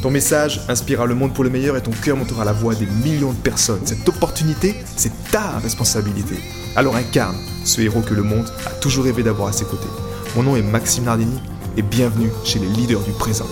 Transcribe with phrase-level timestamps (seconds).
[0.00, 2.86] Ton message inspirera le monde pour le meilleur et ton cœur montera la voix des
[2.86, 3.84] millions de personnes.
[3.84, 6.36] Cette opportunité, c'est ta responsabilité.
[6.76, 9.88] Alors incarne ce héros que le monde a toujours rêvé d'avoir à ses côtés.
[10.36, 11.40] Mon nom est Maxime Nardini
[11.76, 13.48] et bienvenue chez les leaders du présent.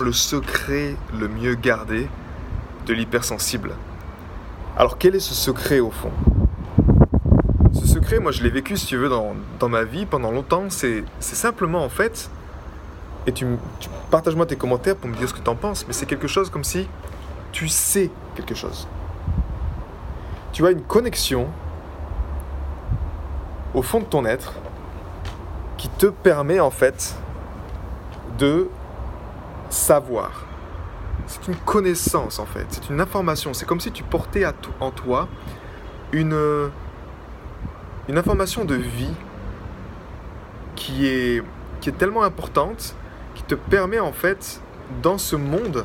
[0.00, 2.08] Le secret le mieux gardé
[2.86, 3.70] de l'hypersensible.
[4.76, 6.10] Alors quel est ce secret au fond?
[7.72, 10.64] Ce secret, moi je l'ai vécu si tu veux dans, dans ma vie pendant longtemps,
[10.70, 12.30] c'est simplement en fait
[13.26, 13.46] et tu,
[14.10, 16.50] partage-moi tes commentaires pour me dire ce que tu en penses, mais c'est quelque chose
[16.50, 16.88] comme si
[17.52, 18.88] tu sais quelque chose.
[20.52, 21.48] Tu as une connexion
[23.74, 24.54] au fond de ton être
[25.76, 27.14] qui te permet en fait
[28.38, 28.68] de
[29.68, 30.44] savoir.
[31.26, 33.54] C'est une connaissance en fait, c'est une information.
[33.54, 34.44] C'est comme si tu portais
[34.80, 35.28] en toi
[36.12, 36.70] une,
[38.08, 39.14] une information de vie
[40.74, 41.44] qui est,
[41.80, 42.96] qui est tellement importante
[43.42, 44.60] te permet en fait,
[45.02, 45.84] dans ce monde,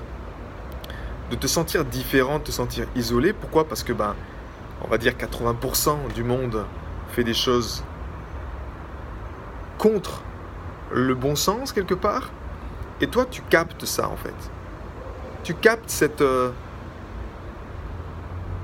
[1.32, 3.34] de te sentir différent, de te sentir isolé.
[3.34, 3.68] Pourquoi?
[3.68, 4.16] Parce que, ben,
[4.84, 6.66] on va dire 80% du monde
[7.10, 7.84] fait des choses
[9.78, 10.22] contre
[10.92, 12.30] le bon sens quelque part.
[13.02, 14.36] Et toi, tu captes ça en fait.
[15.44, 16.52] Tu captes cette, euh,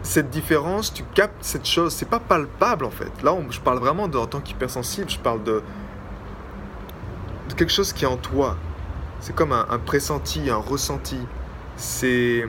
[0.04, 1.94] cette différence, tu captes cette chose.
[1.94, 3.12] C'est pas palpable en fait.
[3.24, 5.62] Là, je parle vraiment de, en tant qu'hypersensible, je parle de
[7.56, 8.56] quelque chose qui est en toi,
[9.22, 11.20] c'est comme un, pressenti, un ressenti.
[11.78, 12.46] C'est.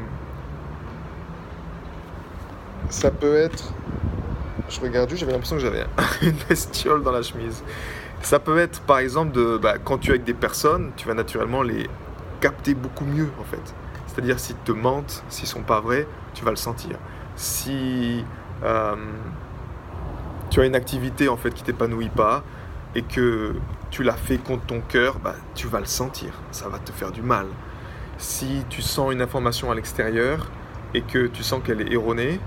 [2.88, 3.72] Ça peut être.
[4.68, 5.84] Je regarde juste, j'avais l'impression que j'avais
[6.22, 7.62] une bestiole dans la chemise.
[8.22, 9.58] Ça peut être par exemple de.
[9.58, 11.88] Bah, quand tu es avec des personnes, tu vas naturellement les
[12.40, 13.74] capter beaucoup mieux en fait.
[14.06, 16.98] C'est-à-dire s'ils te mentent, s'ils sont pas vrais, tu vas le sentir.
[17.36, 18.24] Si
[18.62, 18.94] euh,
[20.50, 22.42] tu as une activité en fait qui t'épanouit pas
[22.94, 23.54] et que
[23.90, 27.10] tu l'as fait contre ton cœur, bah, tu vas le sentir, ça va te faire
[27.10, 27.46] du mal.
[28.18, 30.50] Si tu sens une information à l'extérieur
[30.94, 32.38] et que tu sens qu'elle est erronée,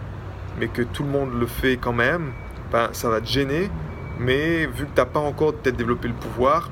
[0.59, 2.31] mais que tout le monde le fait quand même,
[2.71, 3.69] bah, ça va te gêner,
[4.19, 6.69] mais vu que tu n'as pas encore peut-être développé le pouvoir,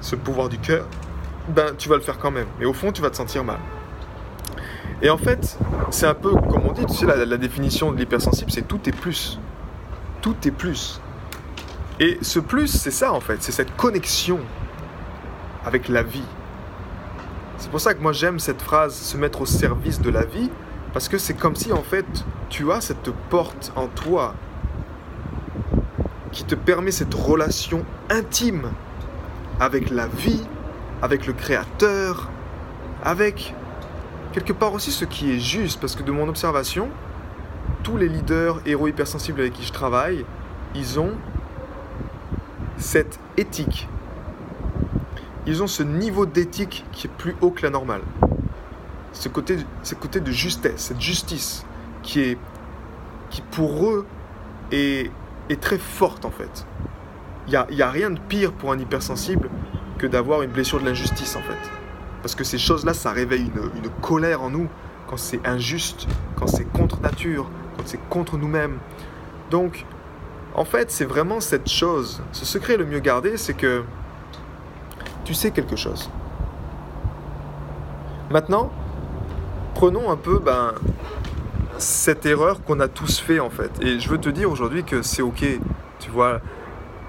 [0.00, 0.86] ce pouvoir du cœur,
[1.48, 2.48] ben, tu vas le faire quand même.
[2.58, 3.58] Mais au fond, tu vas te sentir mal.
[5.02, 5.58] Et en fait,
[5.90, 8.80] c'est un peu comme on dit, tu sais, la, la définition de l'hypersensible, c'est tout
[8.88, 9.38] est plus.
[10.22, 11.00] Tout est plus.
[11.98, 14.40] Et ce plus, c'est ça en fait, c'est cette connexion
[15.64, 16.24] avec la vie.
[17.58, 20.50] C'est pour ça que moi j'aime cette phrase, se mettre au service de la vie,
[20.92, 22.06] parce que c'est comme si en fait
[22.50, 24.34] tu as cette porte en toi
[26.32, 28.70] qui te permet cette relation intime
[29.58, 30.42] avec la vie,
[31.00, 32.28] avec le Créateur,
[33.02, 33.54] avec
[34.32, 36.90] quelque part aussi ce qui est juste, parce que de mon observation,
[37.82, 40.26] tous les leaders héros hypersensibles avec qui je travaille,
[40.74, 41.12] ils ont
[42.78, 43.88] cette éthique.
[45.46, 48.02] Ils ont ce niveau d'éthique qui est plus haut que la normale.
[49.12, 51.64] Ce côté, ce côté de justesse, cette justice
[52.02, 52.38] qui est
[53.30, 54.06] qui pour eux
[54.72, 55.10] est,
[55.48, 56.66] est très forte en fait.
[57.46, 59.48] Il n'y a, y a rien de pire pour un hypersensible
[59.98, 61.70] que d'avoir une blessure de l'injustice en fait.
[62.22, 64.68] Parce que ces choses-là, ça réveille une, une colère en nous
[65.06, 68.78] quand c'est injuste, quand c'est contre nature, quand c'est contre nous-mêmes.
[69.50, 69.86] Donc,
[70.56, 72.22] en fait, c'est vraiment cette chose.
[72.32, 73.84] Ce secret le mieux gardé, c'est que
[75.24, 76.10] tu sais quelque chose.
[78.30, 78.72] Maintenant,
[79.74, 80.72] prenons un peu ben,
[81.76, 83.70] cette erreur qu'on a tous fait en fait.
[83.82, 85.44] Et je veux te dire aujourd'hui que c'est ok.
[85.98, 86.40] Tu vois,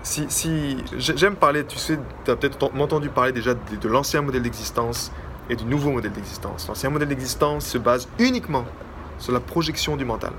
[0.03, 4.41] si, si j'aime parler, tu sais, tu as peut-être entendu parler déjà de l'ancien modèle
[4.41, 5.11] d'existence
[5.49, 6.67] et du nouveau modèle d'existence.
[6.67, 8.65] L'ancien modèle d'existence se base uniquement
[9.19, 10.33] sur la projection du mental.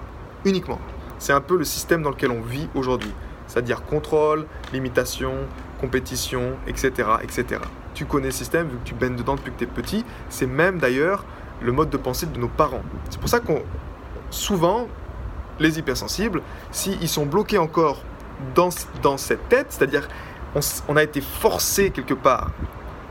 [0.45, 0.79] Uniquement.
[1.19, 3.13] C'est un peu le système dans lequel on vit aujourd'hui.
[3.47, 5.33] C'est-à-dire contrôle, limitation,
[5.81, 7.61] compétition, etc., etc.
[7.95, 10.05] Tu connais le système vu que tu baignes dedans depuis que tu es petit.
[10.29, 11.25] C'est même d'ailleurs
[11.63, 12.83] le mode de pensée de nos parents.
[13.11, 13.63] C'est pour ça qu'on
[14.31, 14.87] souvent
[15.59, 18.03] les hypersensibles, s'ils sont bloqués encore
[18.55, 18.69] dans,
[19.03, 20.09] dans cette tête, c'est-à-dire
[20.89, 22.51] on, a été forcé quelque part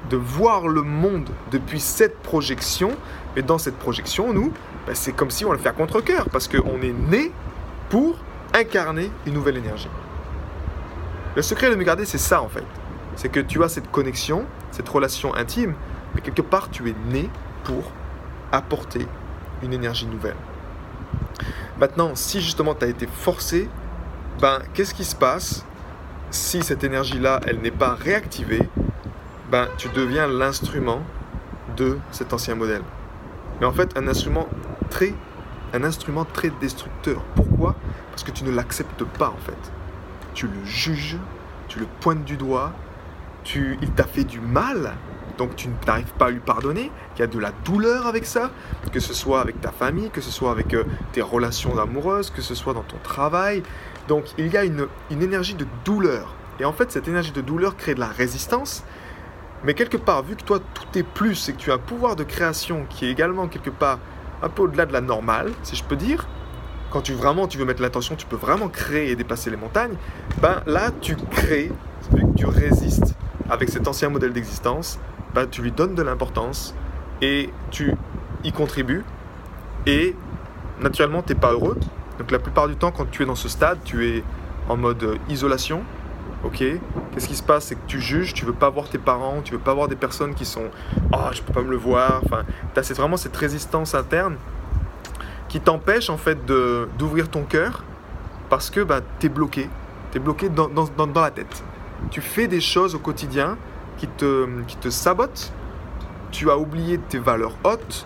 [0.10, 2.92] de voir le monde depuis cette projection,
[3.36, 4.54] mais dans cette projection, nous,
[4.86, 7.32] ben, c'est comme si on le fait à contre-coeur, parce qu'on est né
[7.90, 8.18] pour
[8.54, 9.90] incarner une nouvelle énergie.
[11.36, 12.64] Le secret de me garder, c'est ça en fait.
[13.16, 15.74] C'est que tu as cette connexion, cette relation intime,
[16.16, 17.30] mais quelque part tu es né
[17.64, 17.92] pour
[18.52, 19.06] apporter
[19.64, 20.36] une énergie nouvelle.
[21.80, 23.70] Maintenant, si justement tu as été forcé,
[24.42, 25.66] ben, qu'est-ce qui se passe
[26.30, 28.68] si cette énergie-là, elle n'est pas réactivée?
[29.52, 31.02] Ben, Tu deviens l'instrument
[31.76, 32.82] de cet ancien modèle.
[33.60, 34.48] Mais en fait, un instrument
[34.90, 35.14] très,
[35.74, 37.22] un instrument très destructeur.
[37.36, 37.76] Pourquoi?
[38.12, 39.72] Parce que tu ne l'acceptes pas en fait.
[40.34, 41.18] Tu le juges,
[41.68, 42.72] tu le pointes du doigt,
[43.44, 44.94] tu, il t'a fait du mal,
[45.38, 48.52] donc tu n'arrives pas à lui pardonner, il y a de la douleur avec ça,
[48.92, 52.42] que ce soit avec ta famille, que ce soit avec euh, tes relations amoureuses, que
[52.42, 53.64] ce soit dans ton travail.
[54.08, 56.34] Donc il y a une, une énergie de douleur.
[56.60, 58.84] Et en fait, cette énergie de douleur crée de la résistance.
[59.64, 62.16] Mais quelque part, vu que toi, tout est plus et que tu as un pouvoir
[62.16, 64.00] de création qui est également quelque part
[64.42, 66.28] un peu au-delà de la normale, si je peux dire,
[66.92, 69.96] quand tu vraiment tu veux mettre l'intention, tu peux vraiment créer et dépasser les montagnes,
[70.42, 71.72] ben là, tu crées,
[72.36, 73.16] tu résistes
[73.50, 75.00] avec cet ancien modèle d'existence,
[75.34, 76.76] bah, tu lui donnes de l'importance
[77.22, 77.94] et tu
[78.44, 79.04] y contribues.
[79.86, 80.16] Et
[80.82, 81.78] naturellement, tu n'es pas heureux.
[82.20, 84.24] Donc la plupart du temps, quand tu es dans ce stade, tu es
[84.70, 85.84] en mode isolation.
[86.44, 87.66] Ok Qu'est-ce qui se passe?
[87.66, 89.96] C'est que tu juges, tu veux pas voir tes parents, tu veux pas voir des
[89.96, 90.66] personnes qui sont
[91.12, 92.22] Oh, je peux pas me le voir.
[92.26, 92.44] Enfin,
[92.74, 94.36] tu as vraiment cette résistance interne
[95.50, 96.38] qui t'empêche en fait
[96.98, 97.84] d'ouvrir ton cœur
[98.50, 99.70] parce que bah, tu es bloqué.
[100.12, 101.64] Tu es bloqué dans, dans, dans la tête.
[102.12, 103.58] Tu fais des choses au quotidien
[103.98, 105.52] qui te, qui te sabote,
[106.32, 108.06] tu as oublié tes valeurs hautes,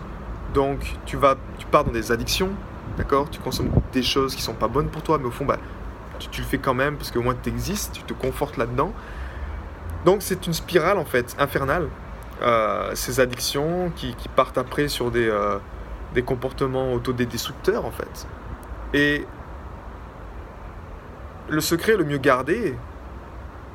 [0.54, 2.50] donc tu, vas, tu pars dans des addictions,
[2.96, 3.28] d'accord?
[3.30, 5.58] Tu consommes des choses qui sont pas bonnes pour toi, mais au fond, bah,
[6.30, 8.92] tu, le fais quand même parce qu'au moins tu existes, tu te confortes là-dedans.
[10.04, 11.88] Donc c'est une spirale en fait infernale,
[12.42, 15.58] euh, ces addictions qui, partent après sur des, euh,
[16.14, 18.26] des comportements autodestructeurs en fait.
[18.94, 19.26] Et
[21.48, 22.76] le secret le mieux gardé,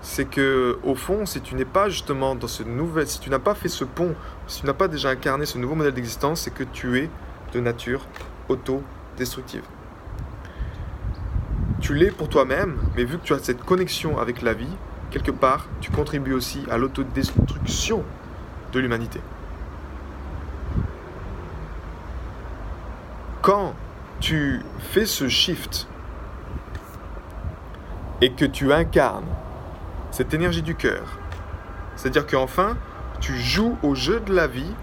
[0.01, 3.39] c'est que au fond, si tu n'es pas justement dans ce nouvel, si tu n'as
[3.39, 4.15] pas fait ce pont,
[4.47, 7.09] si tu n'as pas déjà incarné ce nouveau modèle d'existence, c'est que tu es
[7.53, 8.05] de nature
[8.49, 9.63] auto-destructive.
[11.79, 14.75] Tu l'es pour toi-même, mais vu que tu as cette connexion avec la vie,
[15.11, 18.03] quelque part, tu contribues aussi à l'autodestruction
[18.73, 19.21] de l'humanité.
[23.41, 23.73] Quand
[24.19, 25.87] tu fais ce shift
[28.21, 29.27] et que tu incarnes
[30.11, 31.19] cette énergie du cœur.
[31.95, 32.77] C'est-à-dire qu'enfin,
[33.19, 34.73] tu joues au jeu de la vie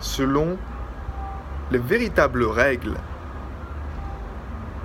[0.00, 0.56] selon
[1.70, 2.96] les véritables règles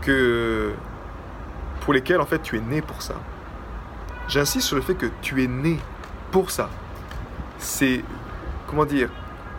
[0.02, 0.74] que
[1.88, 3.14] pour lesquelles en fait tu es né pour ça.
[4.28, 5.80] J'insiste sur le fait que tu es né
[6.32, 6.70] pour ça.
[7.60, 8.04] C'est
[8.68, 9.10] comment dire,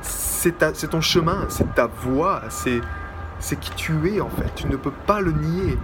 [0.03, 0.59] c'est
[0.91, 2.83] ton chemin, c'est ta voix, c'est
[3.39, 4.55] c'est qui tu es en fait.
[4.57, 5.79] Tu ne peux pas le nier.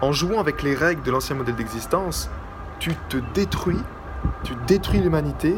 [0.00, 2.30] En jouant avec les règles de l'ancien modèle d'existence,
[2.78, 3.82] tu te détruis,
[4.42, 5.54] tu détruis l'humanité,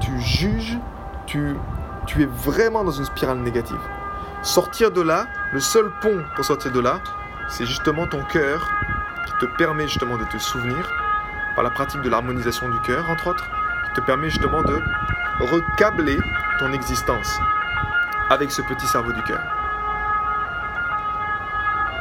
[0.00, 0.78] tu juges,
[1.26, 1.54] tu,
[2.06, 3.76] tu es vraiment dans une spirale négative.
[4.40, 6.98] Sortir de là, le seul pont pour sortir de là,
[7.50, 8.70] c'est justement ton cœur
[9.26, 10.90] qui te permet justement de te souvenir,
[11.54, 13.48] par la pratique de l'harmonisation du cœur, entre autres,
[13.86, 14.80] qui te permet justement de
[15.40, 16.18] recabler
[16.58, 17.38] ton existence
[18.30, 19.42] avec ce petit cerveau du cœur.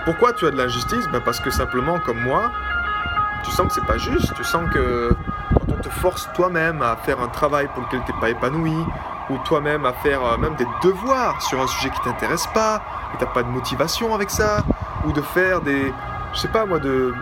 [0.06, 1.08] Pourquoi tu as de l'injustice?
[1.08, 2.52] Ben Parce que simplement, comme moi,
[3.44, 5.10] tu sens que c'est pas juste, tu sens que
[5.54, 8.78] quand on te force toi-même à faire un travail pour lequel tu n'es pas épanoui,
[9.30, 12.82] ou toi-même à faire euh, même des devoirs sur un sujet qui t'intéresse pas,
[13.14, 14.64] et t'as pas de motivation avec ça,
[15.06, 15.92] ou de faire des,
[16.36, 17.14] je sais pas moi, de,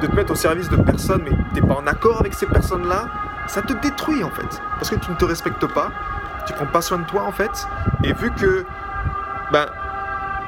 [0.00, 3.06] de te mettre au service de personnes, mais t'es pas en accord avec ces personnes-là,
[3.46, 5.90] ça te détruit en fait, parce que tu ne te respectes pas,
[6.46, 7.66] tu prends pas soin de toi en fait,
[8.04, 8.64] et vu que,
[9.52, 9.66] ben,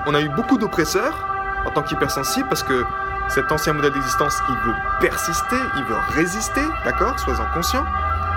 [0.06, 1.26] on a eu beaucoup d'oppresseurs
[1.66, 2.84] en tant qu'hypersensible, parce que
[3.28, 7.84] cet ancien modèle d'existence, il veut persister, il veut résister, d'accord Sois-en conscient.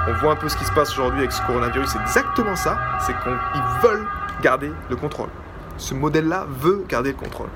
[0.08, 2.78] On voit un peu ce qui se passe aujourd'hui avec ce coronavirus, c'est exactement ça,
[3.00, 4.06] c'est qu'ils veulent
[4.42, 5.30] garder le contrôle.
[5.78, 7.50] Ce modèle-là veut garder le contrôle.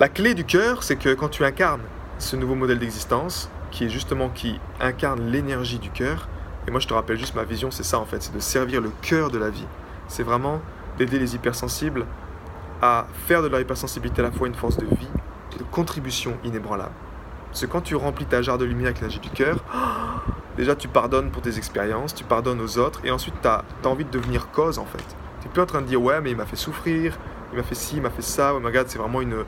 [0.00, 1.84] La clé du cœur, c'est que quand tu incarnes
[2.18, 6.26] ce nouveau modèle d'existence, qui est justement qui incarne l'énergie du cœur,
[6.66, 8.80] et moi je te rappelle juste ma vision, c'est ça en fait, c'est de servir
[8.80, 9.66] le cœur de la vie.
[10.08, 10.60] C'est vraiment
[10.98, 12.06] d'aider les hypersensibles
[12.82, 15.08] à faire de leur hypersensibilité à la fois une force de vie
[15.56, 16.90] de contribution inébranlable.
[17.50, 19.58] Parce que quand tu remplis ta jarre de lumière avec l'énergie du cœur,
[20.56, 24.04] déjà tu pardonnes pour tes expériences, tu pardonnes aux autres, et ensuite tu as, envie
[24.04, 25.04] de devenir cause en fait.
[25.40, 27.16] Tu n'es plus en train de dire ouais mais il m'a fait souffrir,
[27.52, 29.44] il m'a fait ci, il m'a fait ça, oh my god c'est vraiment une,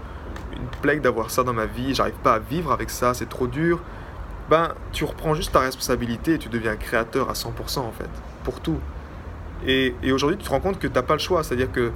[0.57, 3.47] une plague d'avoir ça dans ma vie, j'arrive pas à vivre avec ça, c'est trop
[3.47, 3.81] dur.
[4.51, 8.09] Ben tu reprends juste ta responsabilité et tu deviens créateur à 100% en fait,
[8.45, 8.79] pour tout.
[9.67, 11.91] Et, aujourd'hui tu te rends compte que tu n'as pas le choix, c'est-à-dire que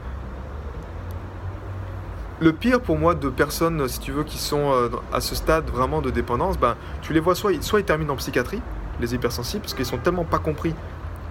[2.41, 5.69] le pire pour moi de personnes, si tu veux, qui sont euh, à ce stade
[5.69, 8.63] vraiment de dépendance, ben, tu les vois soit, soit ils terminent en psychiatrie,
[8.99, 10.75] les hypersensibles, parce qu'ils sont tellement pas compris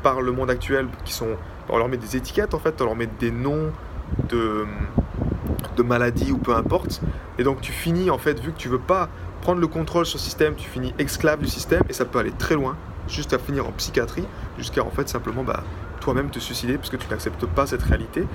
[0.04, 1.36] par le monde actuel qui sont.
[1.68, 3.72] On leur met des étiquettes en fait, on leur met des noms
[4.30, 4.66] de,
[5.80, 7.02] de maladies ou peu importe.
[7.38, 9.10] Et donc tu finis en fait, vu que tu veux pas
[9.42, 12.34] prendre le contrôle sur le système, tu finis esclave du système et ça peut aller
[12.38, 12.76] très loin,
[13.08, 14.26] juste à finir en psychiatrie,
[14.58, 15.64] jusqu'à en fait simplement bah,
[16.02, 18.26] toi-même te suicider parce que tu n'acceptes pas cette réalité.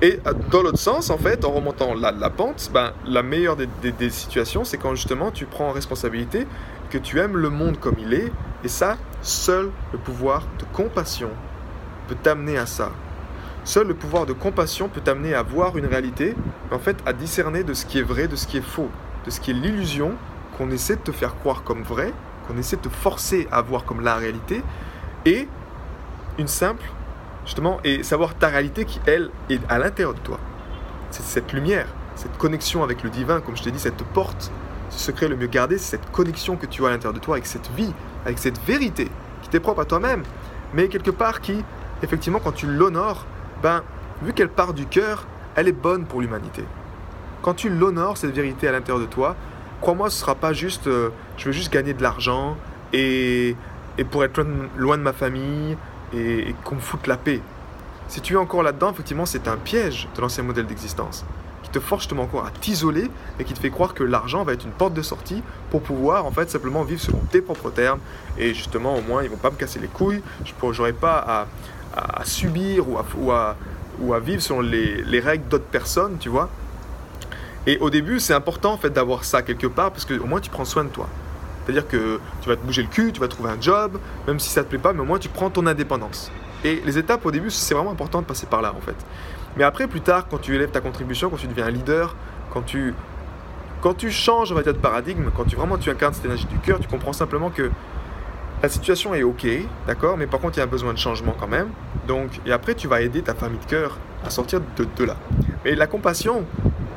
[0.00, 3.56] Et euh, dans l'autre sens, en fait, en remontant la, la pente, ben, la meilleure
[3.56, 6.46] des, des situations, c'est quand justement tu prends en responsabilité
[6.88, 8.32] que tu aimes le monde comme il est,
[8.64, 11.30] et ça, seul le pouvoir de compassion
[12.06, 12.92] peut t'amener à ça.
[13.68, 16.34] Seul le pouvoir de compassion peut t'amener à voir une réalité,
[16.72, 18.88] en fait à discerner de ce qui est vrai, de ce qui est faux,
[19.26, 20.14] de ce qui est l'illusion
[20.56, 22.14] qu'on essaie de te faire croire comme vrai,
[22.46, 24.62] qu'on essaie de te forcer à voir comme la réalité,
[25.26, 25.46] et
[26.38, 26.82] une simple,
[27.44, 30.40] justement, et savoir ta réalité qui, elle, est à l'intérieur de toi.
[31.10, 34.50] C'est cette lumière, cette connexion avec le divin, comme je t'ai dit, cette porte,
[34.88, 37.34] ce secret le mieux gardé, c'est cette connexion que tu as à l'intérieur de toi
[37.34, 37.92] avec cette vie,
[38.24, 39.10] avec cette vérité
[39.42, 40.22] qui t'est propre à toi-même,
[40.72, 41.62] mais quelque part qui,
[42.02, 43.26] effectivement, quand tu l'honores,
[43.62, 43.82] ben,
[44.22, 46.64] vu qu'elle part du cœur, elle est bonne pour l'humanité.
[47.42, 49.36] Quand tu l'honores, cette vérité à l'intérieur de toi,
[49.80, 52.56] crois-moi, ce ne sera pas juste euh, je veux juste gagner de l'argent
[52.92, 53.56] et,
[53.96, 54.44] et, pour être
[54.76, 55.76] loin de, ma famille
[56.12, 57.40] et, qu'on me foute la paix.
[58.08, 61.24] Si tu es encore là-dedans, effectivement, c'est un piège de l'ancien modèle d'existence
[61.62, 64.54] qui te force justement encore à t'isoler et qui te fait croire que l'argent va
[64.54, 67.98] être une porte de sortie pour pouvoir en fait simplement vivre selon tes propres termes
[68.38, 71.46] et justement au moins ils vont pas me casser les couilles, je n'aurai pas à,
[71.98, 73.56] à, subir ou à,
[74.00, 76.48] ou à, vivre selon les, les règles d'autres personnes, tu vois.
[77.66, 80.50] Et au début, c'est important en fait d'avoir ça quelque part parce qu'au moins tu
[80.50, 81.08] prends soin de toi.
[81.64, 84.48] C'est-à-dire que tu vas te bouger le cul, tu vas trouver un job, même si
[84.48, 86.30] ça te plaît pas, mais au moins tu prends ton indépendance.
[86.64, 88.96] Et les étapes au début, c'est vraiment important de passer par là en fait.
[89.56, 92.14] Mais après, plus tard, quand tu élèves ta contribution, quand tu deviens un leader,
[92.52, 92.94] quand tu,
[93.80, 96.58] quand tu changes va dire, de paradigme, quand tu vraiment tu incarnes cette énergie du
[96.58, 97.70] cœur, tu comprends simplement que
[98.62, 99.46] la situation est ok,
[99.86, 101.68] d'accord, mais par contre il y a un besoin de changement quand même.
[102.06, 105.16] Donc, et après tu vas aider ta famille de cœur à sortir de, là.
[105.64, 106.44] Mais la compassion,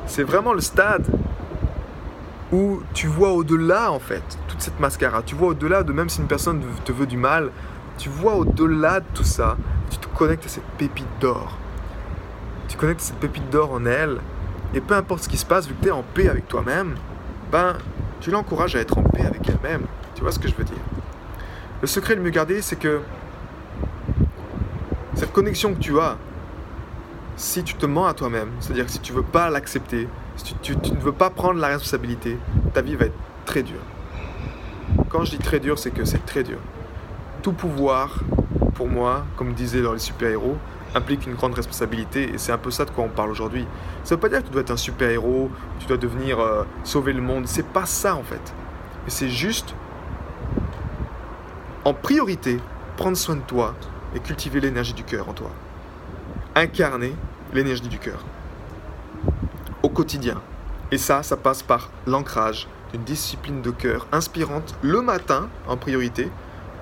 [0.06, 1.06] c'est vraiment le stade
[2.52, 5.22] où tu vois au-delà en fait toute cette mascara.
[5.22, 7.50] Tu vois au-delà de même si une personne te veut du mal,
[7.96, 9.56] tu vois au-delà de tout ça.
[9.90, 11.56] Tu te connectes à cette pépite d'or.
[12.68, 14.18] Tu connectes cette pépite d'or en elle.
[14.74, 16.94] Et peu importe ce qui se passe, vu que tu es en paix avec toi-même,
[17.50, 17.76] ben
[18.20, 19.82] tu l'encourages à être en paix avec elle-même.
[20.14, 20.76] Tu vois ce que je veux dire?
[21.82, 23.00] Le secret le mieux gardé, c'est que
[25.14, 26.16] cette connexion que tu as,
[27.36, 30.76] si tu te mens à toi-même, c'est-à-dire si tu ne veux pas l'accepter, si tu,
[30.76, 32.38] ne veux pas prendre la responsabilité,
[32.72, 33.82] ta vie va être très dure.
[35.10, 36.58] Quand je dis très dur, c'est que c'est très dur.
[37.42, 38.20] Tout pouvoir,
[38.76, 40.56] pour moi, comme disaient dans les super-héros,
[40.94, 43.66] implique une grande responsabilité et c'est un peu ça de quoi on parle aujourd'hui.
[44.04, 46.62] Ça ne veut pas dire que tu dois être un super-héros, tu dois devenir euh,
[46.84, 48.54] sauver le monde, c'est pas ça en fait.
[49.04, 49.74] Mais c'est juste
[51.84, 52.60] en priorité,
[52.96, 53.74] prendre soin de toi
[54.14, 55.50] et cultiver l'énergie du cœur en toi.
[56.54, 57.14] Incarner
[57.52, 58.24] l'énergie du cœur
[59.82, 60.40] au quotidien.
[60.92, 66.30] Et ça, ça passe par l'ancrage d'une discipline de cœur inspirante le matin en priorité,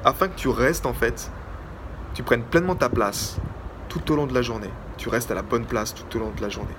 [0.04, 1.30] afin que tu restes en fait,
[2.14, 3.38] tu prennes pleinement ta place
[3.88, 4.70] tout au long de la journée.
[4.98, 6.74] Tu restes à la bonne place tout au long de la journée.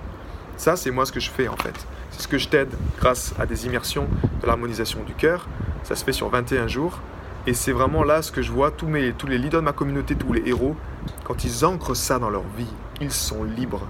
[0.56, 1.74] Ça, c'est moi ce que je fais en fait.
[2.10, 4.06] C'est ce que je t'aide grâce à des immersions
[4.40, 5.48] de l'harmonisation du cœur.
[5.82, 7.00] Ça se fait sur 21 jours
[7.46, 10.32] et c'est vraiment là ce que je vois, tous, les leaders de ma communauté, tous
[10.32, 10.76] les héros,
[11.24, 13.86] quand ils ancrent ça dans leur vie, ils sont libres.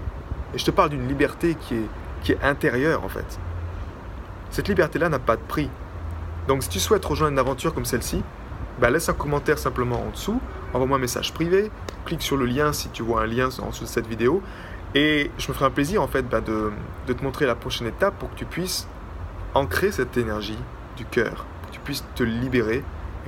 [0.55, 1.87] Et je te parle d'une liberté qui est,
[2.23, 3.39] qui est intérieure en fait.
[4.49, 5.69] Cette liberté-là n'a pas de prix.
[6.47, 8.23] Donc si tu souhaites rejoindre une aventure comme celle-ci,
[8.79, 10.39] bah, laisse un commentaire simplement en dessous,
[10.73, 11.69] envoie-moi un message privé,
[12.05, 14.41] clique sur le lien si tu vois un lien en dessous de cette vidéo,
[14.95, 16.71] et je me ferai un plaisir en fait bah, de,
[17.05, 18.87] de te montrer la prochaine étape pour que tu puisses
[19.53, 20.57] ancrer cette énergie
[20.97, 22.83] du cœur, que tu puisses te libérer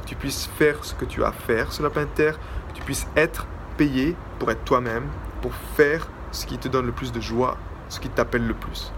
[0.05, 2.73] que tu puisses faire ce que tu as à faire sur la planète Terre, que
[2.73, 3.47] tu puisses être
[3.77, 5.03] payé pour être toi-même,
[5.41, 7.57] pour faire ce qui te donne le plus de joie,
[7.89, 8.91] ce qui t'appelle le plus.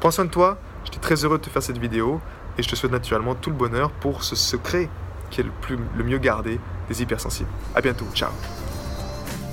[0.00, 2.20] Prends soin de toi, j'étais très heureux de te faire cette vidéo
[2.56, 4.88] et je te souhaite naturellement tout le bonheur pour ce secret
[5.30, 7.50] qui est le, mieux gardé des hypersensibles.
[7.74, 8.30] A bientôt, ciao